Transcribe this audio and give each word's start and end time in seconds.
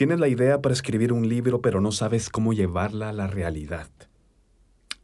Tienes 0.00 0.18
la 0.18 0.28
idea 0.28 0.62
para 0.62 0.72
escribir 0.72 1.12
un 1.12 1.28
libro 1.28 1.60
pero 1.60 1.82
no 1.82 1.92
sabes 1.92 2.30
cómo 2.30 2.54
llevarla 2.54 3.10
a 3.10 3.12
la 3.12 3.26
realidad. 3.26 3.90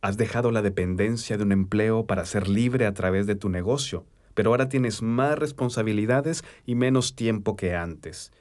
Has 0.01 0.17
dejado 0.17 0.51
la 0.53 0.63
dependencia 0.63 1.37
de 1.37 1.43
un 1.43 1.53
empleo 1.53 2.07
para 2.07 2.25
ser 2.25 2.49
libre 2.49 2.87
a 2.87 2.95
través 2.95 3.27
de 3.27 3.35
tu 3.35 3.51
negocio, 3.51 4.07
pero 4.33 4.53
ahora 4.53 4.71
tienes 4.71 5.03
más 5.03 5.39
responsabilidades 5.39 6.45
y 6.65 6.77
menos 6.77 7.15
tiempo 7.15 7.57
que 7.57 7.75
antes. 7.75 8.33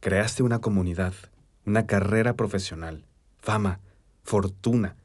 Creaste 0.00 0.42
una 0.42 0.60
comunidad, 0.60 1.14
una 1.64 1.86
carrera 1.86 2.34
profesional, 2.34 3.06
fama, 3.38 3.78
fortuna, 4.24 4.96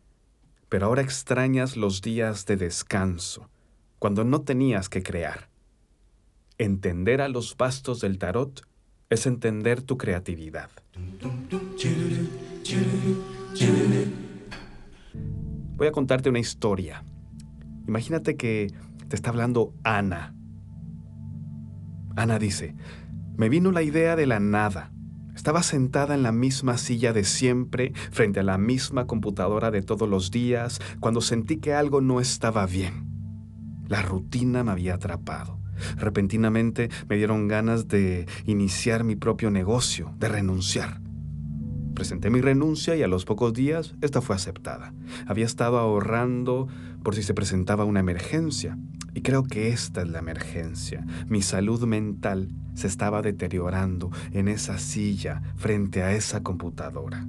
pero 0.68 0.88
ahora 0.88 1.04
extrañas 1.04 1.78
los 1.78 2.02
días 2.02 2.48
de 2.48 2.58
descanso, 2.58 3.52
cuando 4.00 4.24
no 4.24 4.42
tenías 4.42 4.90
que 4.90 5.04
crear. 5.04 5.48
Entender 6.58 7.22
a 7.22 7.30
los 7.30 7.56
bastos 7.56 8.02
del 8.02 8.18
tarot 8.18 8.66
es 9.10 9.26
entender 9.28 9.82
tu 9.82 9.98
creatividad. 9.98 10.70
Voy 15.78 15.88
a 15.88 15.92
contarte 15.92 16.30
una 16.30 16.40
historia. 16.40 17.04
Imagínate 17.88 18.36
que 18.36 18.74
te 19.08 19.16
está 19.16 19.30
hablando 19.30 19.74
Ana. 19.84 20.34
Ana 22.16 22.40
dice, 22.40 22.76
me 23.36 23.50
vino 23.50 23.72
la 23.72 23.84
idea 23.84 24.16
de 24.16 24.26
la 24.26 24.40
nada. 24.40 24.92
Estaba 25.36 25.64
sentada 25.64 26.16
en 26.16 26.24
la 26.24 26.32
misma 26.32 26.78
silla 26.78 27.12
de 27.12 27.26
siempre, 27.26 27.92
frente 28.12 28.40
a 28.40 28.44
la 28.44 28.58
misma 28.58 29.06
computadora 29.06 29.70
de 29.70 29.82
todos 29.82 30.08
los 30.08 30.32
días, 30.32 30.80
cuando 31.02 31.20
sentí 31.20 31.58
que 31.58 31.74
algo 31.74 32.00
no 32.00 32.22
estaba 32.22 32.66
bien. 32.66 33.06
La 33.88 34.02
rutina 34.02 34.64
me 34.64 34.72
había 34.72 34.96
atrapado. 34.96 35.60
Repentinamente 35.98 36.90
me 37.10 37.18
dieron 37.18 37.48
ganas 37.48 37.88
de 37.88 38.28
iniciar 38.46 39.04
mi 39.04 39.16
propio 39.16 39.52
negocio, 39.52 40.14
de 40.20 40.30
renunciar. 40.30 41.02
Presenté 41.96 42.30
mi 42.30 42.42
renuncia 42.42 42.96
y 42.96 43.04
a 43.04 43.08
los 43.08 43.24
pocos 43.24 43.54
días 43.54 43.96
esta 44.02 44.22
fue 44.22 44.36
aceptada. 44.36 44.94
Había 45.28 45.46
estado 45.46 45.80
ahorrando 45.80 46.68
por 47.04 47.16
si 47.16 47.24
se 47.24 47.34
presentaba 47.34 47.86
una 47.86 48.02
emergencia. 48.02 48.78
Y 49.14 49.22
creo 49.22 49.44
que 49.44 49.70
esta 49.70 50.02
es 50.02 50.10
la 50.10 50.20
emergencia. 50.20 51.06
Mi 51.30 51.42
salud 51.42 51.82
mental 51.86 52.50
se 52.74 52.88
estaba 52.88 53.22
deteriorando 53.22 54.12
en 54.32 54.50
esa 54.50 54.78
silla 54.78 55.42
frente 55.56 56.04
a 56.04 56.12
esa 56.12 56.44
computadora. 56.44 57.26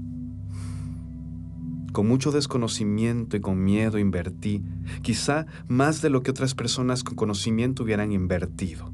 Con 1.96 2.08
mucho 2.08 2.30
desconocimiento 2.30 3.38
y 3.38 3.40
con 3.40 3.64
miedo 3.64 3.98
invertí, 3.98 4.62
quizá 5.00 5.46
más 5.66 6.02
de 6.02 6.10
lo 6.10 6.22
que 6.22 6.30
otras 6.30 6.54
personas 6.54 7.02
con 7.02 7.16
conocimiento 7.16 7.84
hubieran 7.84 8.12
invertido. 8.12 8.92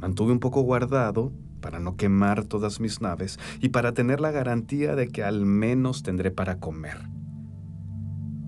Mantuve 0.00 0.32
un 0.32 0.40
poco 0.40 0.62
guardado 0.62 1.32
para 1.60 1.78
no 1.78 1.94
quemar 1.94 2.42
todas 2.42 2.80
mis 2.80 3.00
naves 3.00 3.38
y 3.60 3.68
para 3.68 3.94
tener 3.94 4.20
la 4.20 4.32
garantía 4.32 4.96
de 4.96 5.06
que 5.06 5.22
al 5.22 5.46
menos 5.46 6.02
tendré 6.02 6.32
para 6.32 6.58
comer. 6.58 7.08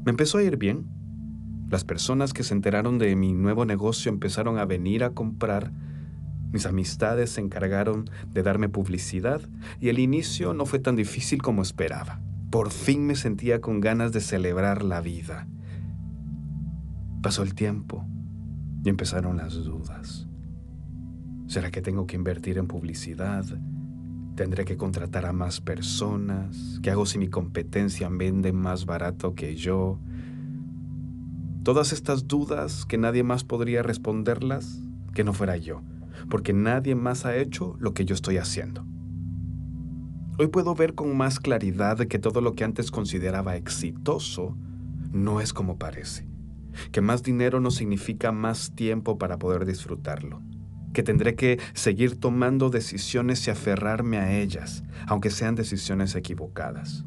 Me 0.04 0.10
empezó 0.10 0.38
a 0.38 0.42
ir 0.42 0.56
bien. 0.56 0.88
Las 1.70 1.84
personas 1.84 2.32
que 2.32 2.42
se 2.42 2.54
enteraron 2.54 2.98
de 2.98 3.14
mi 3.14 3.34
nuevo 3.34 3.66
negocio 3.66 4.10
empezaron 4.10 4.58
a 4.58 4.64
venir 4.64 5.04
a 5.04 5.10
comprar. 5.10 5.70
Mis 6.50 6.66
amistades 6.66 7.30
se 7.30 7.40
encargaron 7.40 8.10
de 8.32 8.42
darme 8.42 8.68
publicidad 8.68 9.42
y 9.78 9.90
el 9.90 10.00
inicio 10.00 10.54
no 10.54 10.66
fue 10.66 10.80
tan 10.80 10.96
difícil 10.96 11.40
como 11.40 11.62
esperaba. 11.62 12.25
Por 12.50 12.70
fin 12.70 13.06
me 13.06 13.16
sentía 13.16 13.61
con 13.61 13.80
ganas 13.80 14.12
de 14.12 14.20
celebrar 14.20 14.83
la 14.84 15.00
vida. 15.00 15.48
Pasó 17.22 17.42
el 17.42 17.55
tiempo 17.55 18.06
y 18.84 18.88
empezaron 18.88 19.36
las 19.36 19.55
dudas. 19.64 20.28
¿Será 21.48 21.70
que 21.70 21.83
tengo 21.83 22.06
que 22.06 22.16
invertir 22.16 22.58
en 22.58 22.69
publicidad? 22.69 23.44
¿Tendré 24.36 24.64
que 24.64 24.77
contratar 24.77 25.27
a 25.27 25.33
más 25.33 25.61
personas? 25.61 26.78
¿Qué 26.83 26.91
hago 26.91 27.06
si 27.06 27.19
mi 27.19 27.28
competencia 27.28 28.08
vende 28.11 28.53
más 28.53 28.86
barato 28.86 29.34
que 29.34 29.56
yo? 29.56 29.98
Todas 31.64 31.92
estas 31.92 32.28
dudas 32.28 32.84
que 32.84 32.97
nadie 32.97 33.25
más 33.25 33.43
podría 33.43 33.82
responderlas 33.82 34.82
que 35.15 35.25
no 35.25 35.32
fuera 35.32 35.56
yo, 35.56 35.82
porque 36.31 36.53
nadie 36.53 36.94
más 36.94 37.26
ha 37.26 37.37
hecho 37.37 37.76
lo 37.81 37.93
que 37.93 38.04
yo 38.04 38.15
estoy 38.15 38.37
haciendo. 38.37 38.84
Hoy 40.38 40.48
puedo 40.48 40.74
ver 40.74 40.94
con 40.94 41.16
más 41.16 41.41
claridad 41.41 41.97
que 42.08 42.19
todo 42.19 42.42
lo 42.42 42.52
que 42.52 42.64
antes 42.64 42.91
consideraba 42.91 43.56
exitoso 43.56 44.54
no 45.10 45.41
es 45.41 45.54
como 45.54 45.78
parece. 45.78 46.28
Que 46.92 47.00
más 47.00 47.22
dinero 47.22 47.58
no 47.58 47.70
significa 47.70 48.32
más 48.32 48.75
tiempo 48.75 49.16
para 49.16 49.38
poder 49.38 49.64
disfrutarlo. 49.64 50.42
Que 50.92 51.02
tendré 51.02 51.36
que 51.36 51.58
seguir 51.72 52.20
tomando 52.20 52.69
decisiones 52.69 53.46
y 53.46 53.50
aferrarme 53.50 54.19
a 54.19 54.38
ellas, 54.38 54.84
aunque 55.06 55.30
sean 55.30 55.54
decisiones 55.54 56.14
equivocadas. 56.14 57.06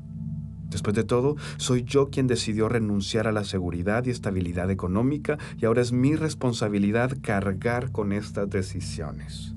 Después 0.70 0.96
de 0.96 1.04
todo, 1.04 1.36
soy 1.58 1.84
yo 1.84 2.10
quien 2.10 2.26
decidió 2.26 2.68
renunciar 2.68 3.28
a 3.28 3.32
la 3.32 3.44
seguridad 3.44 4.08
y 4.08 4.10
estabilidad 4.10 4.72
económica 4.72 5.38
y 5.56 5.66
ahora 5.66 5.84
es 5.84 5.92
mi 5.92 6.16
responsabilidad 6.16 7.16
cargar 7.22 7.92
con 7.92 8.12
estas 8.12 8.50
decisiones. 8.50 9.54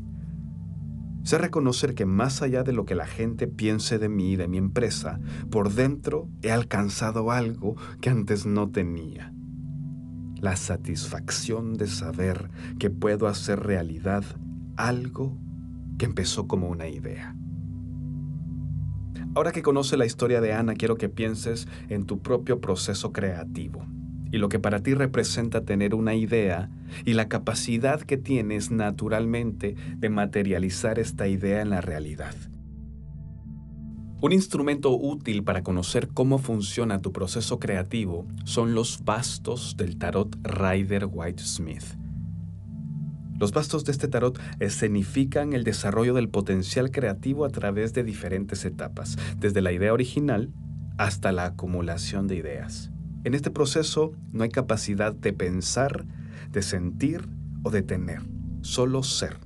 Sé 1.22 1.38
reconocer 1.38 1.94
que 1.94 2.04
más 2.04 2.42
allá 2.42 2.64
de 2.64 2.72
lo 2.72 2.84
que 2.84 2.96
la 2.96 3.06
gente 3.06 3.46
piense 3.46 3.98
de 3.98 4.08
mí 4.08 4.32
y 4.32 4.36
de 4.36 4.48
mi 4.48 4.58
empresa, 4.58 5.20
por 5.50 5.72
dentro 5.72 6.28
he 6.42 6.50
alcanzado 6.50 7.30
algo 7.30 7.76
que 8.00 8.10
antes 8.10 8.44
no 8.44 8.70
tenía. 8.70 9.32
La 10.40 10.56
satisfacción 10.56 11.74
de 11.74 11.86
saber 11.86 12.50
que 12.80 12.90
puedo 12.90 13.28
hacer 13.28 13.60
realidad 13.60 14.24
algo 14.76 15.38
que 15.98 16.06
empezó 16.06 16.48
como 16.48 16.68
una 16.68 16.88
idea. 16.88 17.36
Ahora 19.34 19.52
que 19.52 19.62
conoce 19.62 19.96
la 19.96 20.06
historia 20.06 20.40
de 20.40 20.52
Ana, 20.52 20.74
quiero 20.74 20.96
que 20.96 21.08
pienses 21.08 21.68
en 21.88 22.04
tu 22.04 22.20
propio 22.20 22.60
proceso 22.60 23.12
creativo 23.12 23.86
y 24.32 24.38
lo 24.38 24.48
que 24.48 24.58
para 24.58 24.82
ti 24.82 24.94
representa 24.94 25.64
tener 25.64 25.94
una 25.94 26.14
idea 26.14 26.70
y 27.04 27.12
la 27.12 27.28
capacidad 27.28 28.00
que 28.00 28.16
tienes 28.16 28.70
naturalmente 28.70 29.76
de 29.98 30.08
materializar 30.08 30.98
esta 30.98 31.28
idea 31.28 31.60
en 31.60 31.70
la 31.70 31.82
realidad. 31.82 32.34
Un 34.22 34.32
instrumento 34.32 34.96
útil 34.96 35.42
para 35.42 35.62
conocer 35.62 36.08
cómo 36.08 36.38
funciona 36.38 37.02
tu 37.02 37.12
proceso 37.12 37.58
creativo 37.58 38.26
son 38.44 38.74
los 38.74 39.04
bastos 39.04 39.76
del 39.76 39.98
tarot 39.98 40.36
Rider 40.44 41.08
White 41.10 41.42
Smith. 41.42 41.84
Los 43.38 43.52
bastos 43.52 43.84
de 43.84 43.90
este 43.90 44.06
tarot 44.06 44.38
escenifican 44.60 45.52
el 45.52 45.64
desarrollo 45.64 46.14
del 46.14 46.28
potencial 46.28 46.92
creativo 46.92 47.44
a 47.44 47.50
través 47.50 47.92
de 47.92 48.04
diferentes 48.04 48.64
etapas, 48.64 49.18
desde 49.38 49.60
la 49.60 49.72
idea 49.72 49.92
original 49.92 50.52
hasta 50.98 51.32
la 51.32 51.46
acumulación 51.46 52.28
de 52.28 52.36
ideas. 52.36 52.91
En 53.24 53.34
este 53.34 53.52
proceso 53.52 54.12
no 54.32 54.42
hay 54.42 54.50
capacidad 54.50 55.14
de 55.14 55.32
pensar, 55.32 56.04
de 56.50 56.60
sentir 56.60 57.28
o 57.62 57.70
de 57.70 57.82
tener, 57.82 58.20
solo 58.62 59.04
ser. 59.04 59.36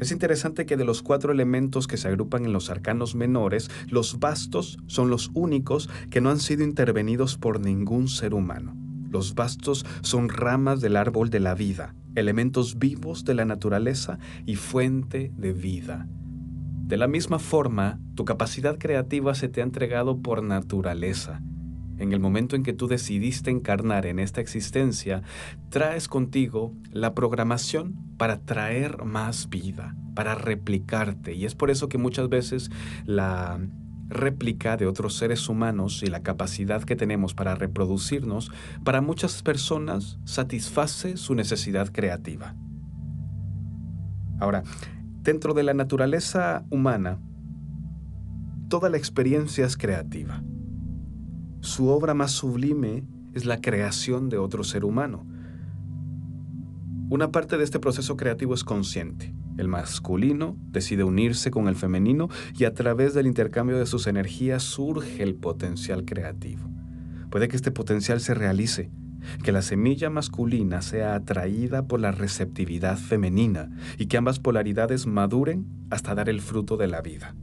Es 0.00 0.10
interesante 0.10 0.64
que 0.64 0.78
de 0.78 0.86
los 0.86 1.02
cuatro 1.02 1.30
elementos 1.30 1.86
que 1.86 1.98
se 1.98 2.08
agrupan 2.08 2.46
en 2.46 2.52
los 2.54 2.70
arcanos 2.70 3.14
menores, 3.14 3.70
los 3.88 4.18
bastos 4.20 4.78
son 4.86 5.10
los 5.10 5.30
únicos 5.34 5.90
que 6.08 6.22
no 6.22 6.30
han 6.30 6.40
sido 6.40 6.64
intervenidos 6.64 7.36
por 7.36 7.60
ningún 7.60 8.08
ser 8.08 8.32
humano. 8.32 8.74
Los 9.10 9.34
bastos 9.34 9.84
son 10.00 10.30
ramas 10.30 10.80
del 10.80 10.96
árbol 10.96 11.28
de 11.28 11.40
la 11.40 11.54
vida, 11.54 11.94
elementos 12.14 12.78
vivos 12.78 13.24
de 13.24 13.34
la 13.34 13.44
naturaleza 13.44 14.18
y 14.46 14.54
fuente 14.54 15.30
de 15.36 15.52
vida. 15.52 16.06
De 16.86 16.96
la 16.96 17.08
misma 17.08 17.38
forma, 17.38 18.00
tu 18.14 18.24
capacidad 18.24 18.78
creativa 18.78 19.34
se 19.34 19.48
te 19.48 19.60
ha 19.60 19.64
entregado 19.64 20.22
por 20.22 20.42
naturaleza 20.42 21.42
en 21.98 22.12
el 22.12 22.20
momento 22.20 22.56
en 22.56 22.62
que 22.62 22.72
tú 22.72 22.88
decidiste 22.88 23.50
encarnar 23.50 24.06
en 24.06 24.18
esta 24.18 24.40
existencia, 24.40 25.22
traes 25.68 26.08
contigo 26.08 26.74
la 26.92 27.14
programación 27.14 27.96
para 28.16 28.40
traer 28.40 29.04
más 29.04 29.48
vida, 29.48 29.96
para 30.14 30.34
replicarte. 30.34 31.34
Y 31.34 31.44
es 31.44 31.54
por 31.54 31.70
eso 31.70 31.88
que 31.88 31.98
muchas 31.98 32.28
veces 32.28 32.70
la 33.04 33.60
réplica 34.08 34.76
de 34.76 34.86
otros 34.86 35.16
seres 35.16 35.48
humanos 35.48 36.02
y 36.02 36.06
la 36.06 36.22
capacidad 36.22 36.82
que 36.82 36.96
tenemos 36.96 37.34
para 37.34 37.54
reproducirnos, 37.54 38.50
para 38.84 39.00
muchas 39.00 39.42
personas 39.42 40.18
satisface 40.24 41.16
su 41.16 41.34
necesidad 41.34 41.92
creativa. 41.92 42.54
Ahora, 44.40 44.62
dentro 45.22 45.52
de 45.52 45.62
la 45.62 45.74
naturaleza 45.74 46.64
humana, 46.70 47.18
toda 48.68 48.88
la 48.88 48.96
experiencia 48.96 49.66
es 49.66 49.76
creativa. 49.76 50.42
Su 51.60 51.88
obra 51.88 52.14
más 52.14 52.30
sublime 52.30 53.04
es 53.34 53.44
la 53.44 53.60
creación 53.60 54.28
de 54.28 54.38
otro 54.38 54.62
ser 54.62 54.84
humano. 54.84 55.26
Una 57.10 57.32
parte 57.32 57.56
de 57.56 57.64
este 57.64 57.80
proceso 57.80 58.16
creativo 58.16 58.54
es 58.54 58.62
consciente. 58.64 59.34
El 59.56 59.66
masculino 59.66 60.56
decide 60.70 61.02
unirse 61.02 61.50
con 61.50 61.66
el 61.66 61.74
femenino 61.74 62.28
y 62.56 62.64
a 62.64 62.74
través 62.74 63.12
del 63.12 63.26
intercambio 63.26 63.76
de 63.76 63.86
sus 63.86 64.06
energías 64.06 64.62
surge 64.62 65.22
el 65.22 65.34
potencial 65.34 66.04
creativo. 66.04 66.62
Puede 67.28 67.48
que 67.48 67.56
este 67.56 67.72
potencial 67.72 68.20
se 68.20 68.34
realice, 68.34 68.90
que 69.42 69.50
la 69.50 69.62
semilla 69.62 70.10
masculina 70.10 70.80
sea 70.80 71.16
atraída 71.16 71.86
por 71.86 71.98
la 71.98 72.12
receptividad 72.12 72.96
femenina 72.96 73.70
y 73.98 74.06
que 74.06 74.16
ambas 74.16 74.38
polaridades 74.38 75.06
maduren 75.06 75.66
hasta 75.90 76.14
dar 76.14 76.28
el 76.28 76.40
fruto 76.40 76.76
de 76.76 76.86
la 76.86 77.02
vida. 77.02 77.34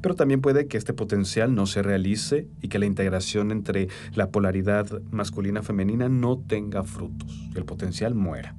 Pero 0.00 0.14
también 0.14 0.40
puede 0.40 0.68
que 0.68 0.76
este 0.76 0.92
potencial 0.92 1.54
no 1.54 1.66
se 1.66 1.82
realice 1.82 2.48
y 2.62 2.68
que 2.68 2.78
la 2.78 2.86
integración 2.86 3.50
entre 3.50 3.88
la 4.14 4.30
polaridad 4.30 4.86
masculina-femenina 5.10 6.08
no 6.08 6.38
tenga 6.38 6.84
frutos 6.84 7.48
el 7.54 7.64
potencial 7.64 8.14
muera. 8.14 8.56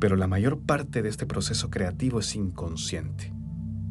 Pero 0.00 0.16
la 0.16 0.26
mayor 0.26 0.60
parte 0.60 1.02
de 1.02 1.08
este 1.08 1.26
proceso 1.26 1.70
creativo 1.70 2.20
es 2.20 2.34
inconsciente. 2.34 3.32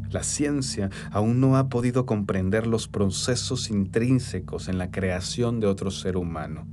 La 0.10 0.24
ciencia 0.24 0.92
aún 1.12 1.40
no 1.40 1.58
ha 1.58 1.70
podido 1.70 2.06
comprender 2.06 2.68
los 2.68 2.88
procesos 2.88 3.70
intrínsecos 3.72 4.70
en 4.70 4.78
la 4.78 4.92
creación 4.92 5.60
de 5.60 5.68
otro 5.68 5.90
ser 5.90 6.18
humano. 6.18 6.68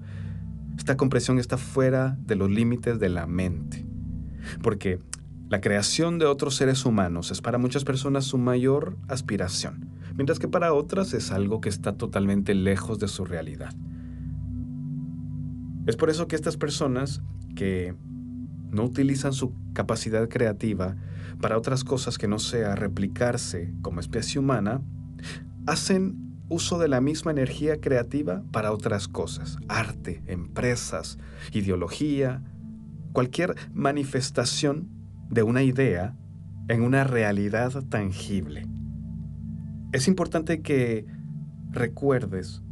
Esta 0.77 0.97
comprensión 0.97 1.39
está 1.39 1.57
fuera 1.57 2.19
de 2.21 2.37
los 2.37 2.51
límites 2.51 2.99
de 2.99 3.09
la 3.09 3.27
mente, 3.27 3.87
porque 4.63 4.99
la 5.51 5.61
creación 5.61 6.21
de 6.21 6.27
otros 6.27 6.55
seres 6.55 6.87
humanos 6.87 7.33
es 7.33 7.41
para 7.43 7.59
muchas 7.59 7.83
personas 7.83 8.25
su 8.25 8.39
mayor 8.39 8.97
aspiración, 9.09 9.91
mientras 10.15 10.39
que 10.39 10.47
para 10.47 10.73
otras 10.73 11.13
es 11.13 11.33
algo 11.33 11.61
que 11.61 11.69
está 11.69 11.93
totalmente 11.95 12.55
lejos 12.55 13.01
de 13.01 13.09
su 13.09 13.25
realidad. 13.25 13.75
Es 15.89 15.97
por 15.97 16.09
eso 16.09 16.29
que 16.29 16.37
estas 16.37 16.57
personas 16.57 17.21
que 17.57 17.97
no 18.71 18.85
utilizan 18.85 19.33
su 19.33 19.53
capacidad 19.73 20.29
creativa 20.29 20.95
para 21.41 21.59
otras 21.59 21.83
cosas 21.83 22.17
que 22.17 22.29
no 22.29 22.39
sea 22.39 22.77
replicarse 22.77 23.75
como 23.83 23.99
especie 23.99 24.39
humana, 24.39 24.81
hacen 25.67 26.45
uso 26.49 26.79
de 26.79 26.87
la 26.87 27.01
misma 27.01 27.33
energía 27.33 27.81
creativa 27.81 28.45
para 28.53 28.71
otras 28.71 29.09
cosas, 29.09 29.59
arte, 29.67 30.23
empresas, 30.27 31.19
ideología, 31.53 32.45
cualquier 33.13 33.57
manifestación 33.75 35.00
de 35.31 35.43
una 35.45 35.63
idea 35.63 36.17
en 36.69 36.83
una 36.83 37.05
realidad 37.05 37.73
tangible. 37.89 38.67
Es 39.93 40.09
importante 40.09 40.61
que 40.61 41.07
recuerdes 41.71 42.63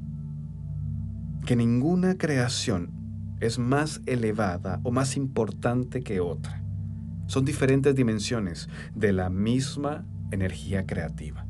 que 1.46 1.56
ninguna 1.56 2.18
creación 2.18 2.92
es 3.40 3.58
más 3.58 4.02
elevada 4.06 4.80
o 4.82 4.90
más 4.90 5.16
importante 5.16 6.02
que 6.02 6.20
otra. 6.20 6.64
Son 7.26 7.44
diferentes 7.44 7.94
dimensiones 7.94 8.68
de 8.94 9.12
la 9.12 9.30
misma 9.30 10.04
energía 10.32 10.84
creativa. 10.86 11.46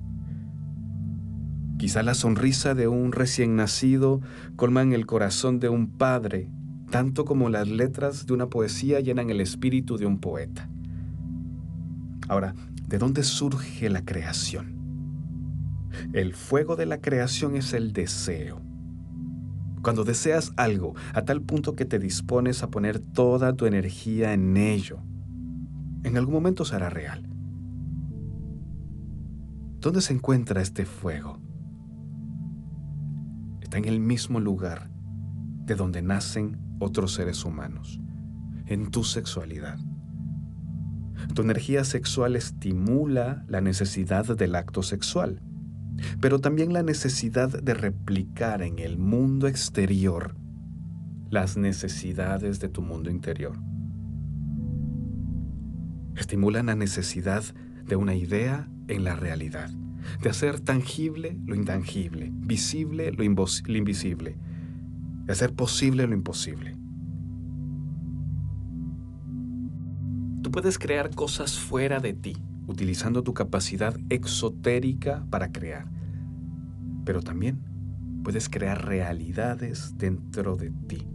Quizá 1.78 2.02
la 2.02 2.14
sonrisa 2.14 2.74
de 2.74 2.88
un 2.88 3.12
recién 3.12 3.56
nacido 3.56 4.20
colman 4.56 4.92
el 4.92 5.06
corazón 5.06 5.60
de 5.60 5.68
un 5.68 5.88
padre, 5.96 6.50
tanto 6.90 7.24
como 7.24 7.48
las 7.48 7.68
letras 7.68 8.26
de 8.26 8.34
una 8.34 8.48
poesía 8.48 9.00
llenan 9.00 9.30
el 9.30 9.40
espíritu 9.40 9.96
de 9.96 10.06
un 10.06 10.18
poeta. 10.18 10.68
Ahora, 12.28 12.54
¿de 12.86 12.98
dónde 12.98 13.22
surge 13.22 13.88
la 13.88 14.04
creación? 14.04 14.76
El 16.12 16.34
fuego 16.34 16.76
de 16.76 16.86
la 16.86 17.00
creación 17.00 17.56
es 17.56 17.72
el 17.72 17.92
deseo. 17.92 18.60
Cuando 19.82 20.04
deseas 20.04 20.52
algo 20.56 20.94
a 21.14 21.22
tal 21.22 21.40
punto 21.40 21.74
que 21.74 21.84
te 21.84 21.98
dispones 21.98 22.62
a 22.62 22.70
poner 22.70 22.98
toda 22.98 23.54
tu 23.54 23.66
energía 23.66 24.34
en 24.34 24.56
ello, 24.56 24.98
en 26.04 26.16
algún 26.16 26.34
momento 26.34 26.64
será 26.64 26.90
real. 26.90 27.28
¿Dónde 29.80 30.00
se 30.00 30.12
encuentra 30.12 30.60
este 30.60 30.84
fuego? 30.84 31.40
Está 33.62 33.78
en 33.78 33.86
el 33.86 34.00
mismo 34.00 34.40
lugar 34.40 34.90
de 35.64 35.74
donde 35.76 36.02
nacen 36.02 36.58
otros 36.80 37.14
seres 37.14 37.44
humanos, 37.44 38.00
en 38.66 38.90
tu 38.90 39.04
sexualidad. 39.04 39.78
Tu 41.34 41.42
energía 41.42 41.84
sexual 41.84 42.36
estimula 42.36 43.44
la 43.48 43.60
necesidad 43.60 44.36
del 44.36 44.54
acto 44.54 44.82
sexual 44.82 45.40
pero 46.20 46.40
también 46.40 46.72
la 46.72 46.82
necesidad 46.82 47.48
de 47.48 47.74
replicar 47.74 48.62
en 48.62 48.78
el 48.78 48.98
mundo 48.98 49.48
exterior 49.48 50.36
las 51.30 51.56
necesidades 51.56 52.60
de 52.60 52.68
tu 52.68 52.82
mundo 52.82 53.10
interior. 53.10 53.58
Estimulan 56.16 56.66
la 56.66 56.74
necesidad 56.74 57.44
de 57.84 57.96
una 57.96 58.14
idea 58.14 58.68
en 58.88 59.04
la 59.04 59.14
realidad, 59.14 59.70
de 60.22 60.30
hacer 60.30 60.60
tangible 60.60 61.38
lo 61.46 61.54
intangible, 61.54 62.30
visible 62.32 63.12
lo, 63.12 63.24
invisible, 63.24 64.36
de 65.24 65.32
hacer 65.32 65.54
posible 65.54 66.06
lo 66.06 66.14
imposible. 66.14 66.76
Puedes 70.58 70.76
crear 70.76 71.14
cosas 71.14 71.56
fuera 71.56 72.00
de 72.00 72.14
ti, 72.14 72.36
utilizando 72.66 73.22
tu 73.22 73.32
capacidad 73.32 73.96
exotérica 74.08 75.24
para 75.30 75.52
crear. 75.52 75.86
Pero 77.04 77.22
también 77.22 77.60
puedes 78.24 78.48
crear 78.48 78.84
realidades 78.84 79.96
dentro 79.98 80.56
de 80.56 80.72
ti, 80.88 81.06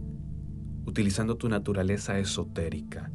utilizando 0.86 1.36
tu 1.36 1.50
naturaleza 1.50 2.18
esotérica. 2.18 3.12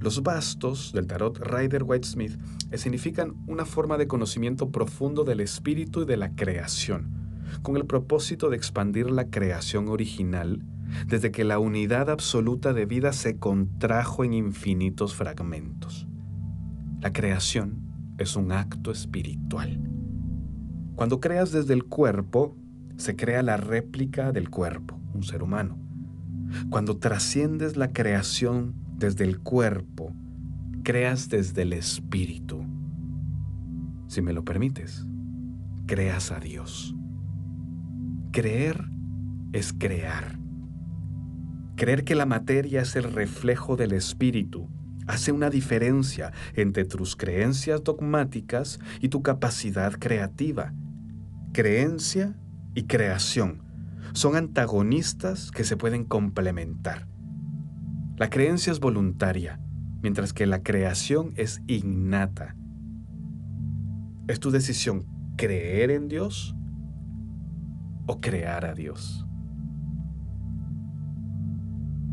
Los 0.00 0.24
bastos 0.24 0.92
del 0.92 1.06
tarot 1.06 1.38
Rider 1.38 1.84
White 1.84 2.08
Smith 2.08 2.36
significan 2.74 3.36
una 3.46 3.64
forma 3.64 3.96
de 3.96 4.08
conocimiento 4.08 4.72
profundo 4.72 5.22
del 5.22 5.38
espíritu 5.38 6.02
y 6.02 6.06
de 6.06 6.16
la 6.16 6.34
creación, 6.34 7.12
con 7.62 7.76
el 7.76 7.86
propósito 7.86 8.50
de 8.50 8.56
expandir 8.56 9.08
la 9.08 9.30
creación 9.30 9.86
original 9.86 10.64
desde 11.06 11.30
que 11.30 11.44
la 11.44 11.58
unidad 11.58 12.10
absoluta 12.10 12.72
de 12.72 12.86
vida 12.86 13.12
se 13.12 13.38
contrajo 13.38 14.24
en 14.24 14.32
infinitos 14.32 15.14
fragmentos. 15.14 16.06
La 17.00 17.12
creación 17.12 17.82
es 18.18 18.36
un 18.36 18.52
acto 18.52 18.90
espiritual. 18.90 19.80
Cuando 20.94 21.20
creas 21.20 21.52
desde 21.52 21.74
el 21.74 21.84
cuerpo, 21.84 22.56
se 22.96 23.16
crea 23.16 23.42
la 23.42 23.56
réplica 23.56 24.32
del 24.32 24.50
cuerpo, 24.50 25.00
un 25.14 25.22
ser 25.22 25.42
humano. 25.42 25.78
Cuando 26.70 26.98
trasciendes 26.98 27.76
la 27.76 27.92
creación 27.92 28.74
desde 28.96 29.24
el 29.24 29.40
cuerpo, 29.40 30.14
creas 30.82 31.28
desde 31.28 31.62
el 31.62 31.72
espíritu. 31.72 32.64
Si 34.06 34.20
me 34.20 34.32
lo 34.32 34.44
permites, 34.44 35.06
creas 35.86 36.30
a 36.30 36.38
Dios. 36.38 36.94
Creer 38.30 38.84
es 39.52 39.72
crear. 39.72 40.41
Creer 41.82 42.04
que 42.04 42.14
la 42.14 42.26
materia 42.26 42.82
es 42.82 42.94
el 42.94 43.12
reflejo 43.12 43.74
del 43.74 43.90
espíritu 43.90 44.68
hace 45.08 45.32
una 45.32 45.50
diferencia 45.50 46.32
entre 46.54 46.84
tus 46.84 47.16
creencias 47.16 47.82
dogmáticas 47.82 48.78
y 49.00 49.08
tu 49.08 49.20
capacidad 49.24 49.92
creativa. 49.94 50.72
Creencia 51.52 52.38
y 52.76 52.84
creación 52.84 53.64
son 54.12 54.36
antagonistas 54.36 55.50
que 55.50 55.64
se 55.64 55.76
pueden 55.76 56.04
complementar. 56.04 57.08
La 58.16 58.30
creencia 58.30 58.70
es 58.70 58.78
voluntaria, 58.78 59.58
mientras 60.04 60.32
que 60.32 60.46
la 60.46 60.62
creación 60.62 61.32
es 61.34 61.62
innata. 61.66 62.54
Es 64.28 64.38
tu 64.38 64.52
decisión 64.52 65.04
creer 65.36 65.90
en 65.90 66.06
Dios 66.06 66.54
o 68.06 68.20
crear 68.20 68.66
a 68.66 68.74
Dios. 68.74 69.26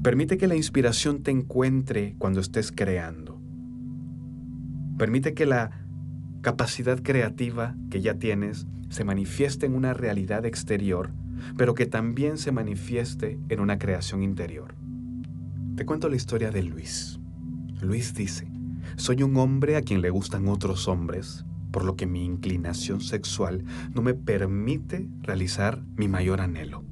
Permite 0.01 0.37
que 0.37 0.47
la 0.47 0.55
inspiración 0.55 1.23
te 1.23 1.31
encuentre 1.31 2.15
cuando 2.17 2.39
estés 2.39 2.71
creando. 2.71 3.41
Permite 4.97 5.33
que 5.33 5.45
la 5.45 5.71
capacidad 6.41 7.03
creativa 7.03 7.75
que 7.89 7.99
ya 7.99 8.13
tienes 8.13 8.65
se 8.87 9.03
manifieste 9.03 9.65
en 9.65 9.75
una 9.75 9.93
realidad 9.93 10.45
exterior, 10.45 11.11
pero 11.57 11.73
que 11.73 11.85
también 11.85 12.37
se 12.37 12.53
manifieste 12.53 13.37
en 13.49 13.59
una 13.59 13.77
creación 13.77 14.23
interior. 14.23 14.73
Te 15.75 15.85
cuento 15.85 16.07
la 16.07 16.15
historia 16.15 16.49
de 16.49 16.63
Luis. 16.63 17.19
Luis 17.81 18.13
dice, 18.13 18.49
soy 18.95 19.21
un 19.21 19.35
hombre 19.35 19.75
a 19.75 19.81
quien 19.81 20.01
le 20.01 20.11
gustan 20.11 20.47
otros 20.47 20.87
hombres, 20.87 21.43
por 21.71 21.83
lo 21.83 21.97
que 21.97 22.05
mi 22.05 22.23
inclinación 22.23 23.01
sexual 23.01 23.65
no 23.93 24.01
me 24.01 24.13
permite 24.13 25.09
realizar 25.21 25.83
mi 25.97 26.07
mayor 26.07 26.39
anhelo, 26.39 26.85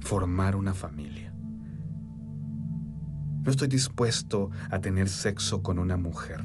formar 0.00 0.56
una 0.56 0.74
familia. 0.74 1.21
No 3.42 3.50
estoy 3.50 3.68
dispuesto 3.68 4.50
a 4.70 4.80
tener 4.80 5.08
sexo 5.08 5.62
con 5.62 5.78
una 5.78 5.96
mujer. 5.96 6.44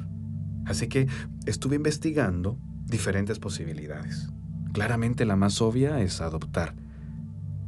Así 0.66 0.88
que 0.88 1.08
estuve 1.46 1.76
investigando 1.76 2.58
diferentes 2.84 3.38
posibilidades. 3.38 4.28
Claramente 4.72 5.24
la 5.24 5.36
más 5.36 5.62
obvia 5.62 6.00
es 6.00 6.20
adoptar. 6.20 6.74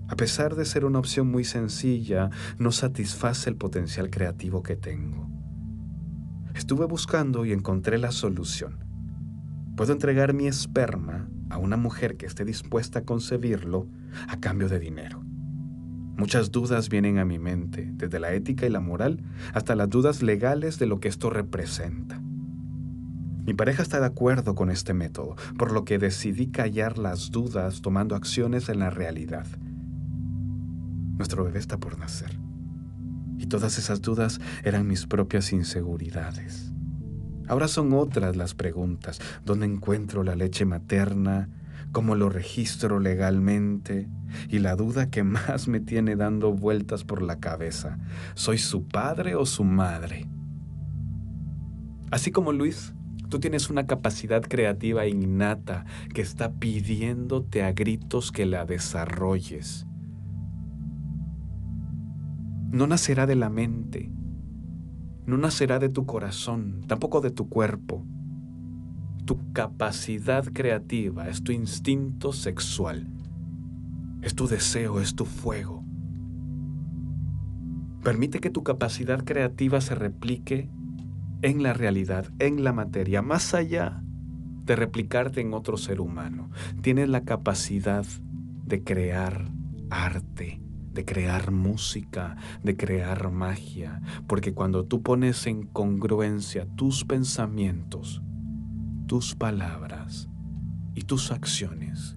A 0.08 0.16
pesar 0.16 0.56
de 0.56 0.64
ser 0.64 0.84
una 0.84 0.98
opción 0.98 1.30
muy 1.30 1.44
sencilla, 1.44 2.30
no 2.58 2.72
satisface 2.72 3.48
el 3.48 3.56
potencial 3.56 4.10
creativo 4.10 4.62
que 4.62 4.74
tengo. 4.74 5.30
Estuve 6.54 6.86
buscando 6.86 7.44
y 7.44 7.52
encontré 7.52 7.96
la 7.98 8.10
solución. 8.10 8.84
Puedo 9.76 9.92
entregar 9.92 10.34
mi 10.34 10.48
esperma 10.48 11.28
a 11.48 11.58
una 11.58 11.76
mujer 11.76 12.16
que 12.16 12.26
esté 12.26 12.44
dispuesta 12.44 13.00
a 13.00 13.04
concebirlo 13.04 13.86
a 14.28 14.40
cambio 14.40 14.68
de 14.68 14.80
dinero. 14.80 15.22
Muchas 16.20 16.50
dudas 16.50 16.90
vienen 16.90 17.18
a 17.18 17.24
mi 17.24 17.38
mente, 17.38 17.88
desde 17.94 18.20
la 18.20 18.34
ética 18.34 18.66
y 18.66 18.68
la 18.68 18.80
moral 18.80 19.22
hasta 19.54 19.74
las 19.74 19.88
dudas 19.88 20.22
legales 20.22 20.78
de 20.78 20.84
lo 20.84 21.00
que 21.00 21.08
esto 21.08 21.30
representa. 21.30 22.20
Mi 23.46 23.54
pareja 23.54 23.82
está 23.82 24.00
de 24.00 24.06
acuerdo 24.06 24.54
con 24.54 24.70
este 24.70 24.92
método, 24.92 25.36
por 25.56 25.72
lo 25.72 25.86
que 25.86 25.98
decidí 25.98 26.48
callar 26.48 26.98
las 26.98 27.30
dudas 27.30 27.80
tomando 27.80 28.16
acciones 28.16 28.68
en 28.68 28.80
la 28.80 28.90
realidad. 28.90 29.46
Nuestro 31.16 31.42
bebé 31.42 31.58
está 31.58 31.78
por 31.78 31.98
nacer. 31.98 32.38
Y 33.38 33.46
todas 33.46 33.78
esas 33.78 34.02
dudas 34.02 34.42
eran 34.62 34.86
mis 34.86 35.06
propias 35.06 35.54
inseguridades. 35.54 36.70
Ahora 37.48 37.66
son 37.66 37.94
otras 37.94 38.36
las 38.36 38.54
preguntas. 38.54 39.22
¿Dónde 39.46 39.64
encuentro 39.64 40.22
la 40.22 40.36
leche 40.36 40.66
materna? 40.66 41.48
¿Cómo 41.92 42.14
lo 42.14 42.28
registro 42.28 43.00
legalmente? 43.00 44.08
Y 44.48 44.60
la 44.60 44.76
duda 44.76 45.10
que 45.10 45.22
más 45.24 45.68
me 45.68 45.80
tiene 45.80 46.16
dando 46.16 46.52
vueltas 46.52 47.04
por 47.04 47.22
la 47.22 47.40
cabeza. 47.40 47.98
¿Soy 48.34 48.58
su 48.58 48.86
padre 48.86 49.34
o 49.34 49.46
su 49.46 49.64
madre? 49.64 50.28
Así 52.10 52.30
como 52.32 52.52
Luis, 52.52 52.92
Tú 53.30 53.38
tienes 53.38 53.70
una 53.70 53.86
capacidad 53.86 54.42
creativa 54.42 55.06
innata 55.06 55.84
que 56.12 56.20
está 56.20 56.54
pidiéndote 56.54 57.62
a 57.62 57.72
gritos 57.72 58.32
que 58.32 58.44
la 58.44 58.64
desarrolles. 58.64 59.86
No 62.72 62.88
nacerá 62.88 63.26
de 63.26 63.36
la 63.36 63.48
mente, 63.48 64.10
no 65.26 65.36
nacerá 65.36 65.78
de 65.78 65.88
tu 65.88 66.06
corazón, 66.06 66.80
tampoco 66.88 67.20
de 67.20 67.30
tu 67.30 67.48
cuerpo. 67.48 68.04
Tu 69.30 69.38
capacidad 69.52 70.44
creativa 70.44 71.28
es 71.28 71.44
tu 71.44 71.52
instinto 71.52 72.32
sexual, 72.32 73.06
es 74.22 74.34
tu 74.34 74.48
deseo, 74.48 75.00
es 75.00 75.14
tu 75.14 75.24
fuego. 75.24 75.84
Permite 78.02 78.40
que 78.40 78.50
tu 78.50 78.64
capacidad 78.64 79.24
creativa 79.24 79.80
se 79.80 79.94
replique 79.94 80.68
en 81.42 81.62
la 81.62 81.74
realidad, 81.74 82.26
en 82.40 82.64
la 82.64 82.72
materia, 82.72 83.22
más 83.22 83.54
allá 83.54 84.02
de 84.64 84.74
replicarte 84.74 85.40
en 85.40 85.54
otro 85.54 85.76
ser 85.76 86.00
humano. 86.00 86.50
Tienes 86.82 87.08
la 87.08 87.20
capacidad 87.20 88.04
de 88.64 88.82
crear 88.82 89.48
arte, 89.90 90.60
de 90.92 91.04
crear 91.04 91.52
música, 91.52 92.34
de 92.64 92.76
crear 92.76 93.30
magia, 93.30 94.02
porque 94.26 94.54
cuando 94.54 94.86
tú 94.86 95.02
pones 95.02 95.46
en 95.46 95.68
congruencia 95.68 96.66
tus 96.74 97.04
pensamientos, 97.04 98.24
tus 99.10 99.34
palabras 99.34 100.28
y 100.94 101.02
tus 101.02 101.32
acciones, 101.32 102.16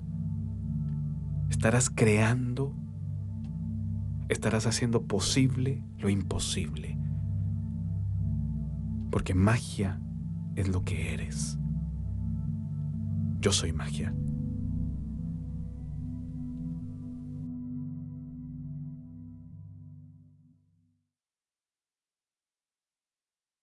estarás 1.49 1.89
creando, 1.89 2.75
estarás 4.29 4.67
haciendo 4.67 5.07
posible 5.07 5.83
lo 5.97 6.09
imposible 6.09 6.99
porque 9.09 9.33
magia 9.33 9.99
es 10.55 10.67
lo 10.67 10.83
que 10.83 11.15
eres. 11.15 11.57
Yo 13.39 13.51
soy 13.51 13.73
magia. 13.73 14.13